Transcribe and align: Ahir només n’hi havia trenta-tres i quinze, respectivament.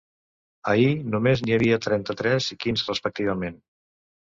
Ahir 0.73 0.87
només 1.17 1.45
n’hi 1.45 1.55
havia 1.59 1.81
trenta-tres 1.89 2.51
i 2.59 2.61
quinze, 2.67 2.91
respectivament. 2.93 3.67